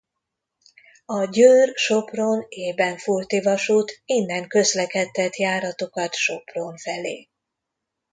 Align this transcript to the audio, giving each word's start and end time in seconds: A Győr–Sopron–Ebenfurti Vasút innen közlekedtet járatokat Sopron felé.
A 1.05 1.25
Győr–Sopron–Ebenfurti 1.25 3.41
Vasút 3.41 4.01
innen 4.05 4.47
közlekedtet 4.47 5.35
járatokat 5.35 6.15
Sopron 6.15 6.77
felé. 6.77 7.29